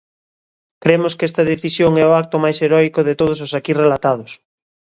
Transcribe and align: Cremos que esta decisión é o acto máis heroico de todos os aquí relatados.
Cremos 0.83 1.15
que 1.17 1.27
esta 1.29 1.47
decisión 1.51 1.91
é 2.03 2.05
o 2.07 2.15
acto 2.21 2.35
máis 2.43 2.57
heroico 2.63 2.99
de 3.07 3.17
todos 3.21 3.39
os 3.45 3.51
aquí 3.59 3.71
relatados. 3.83 4.31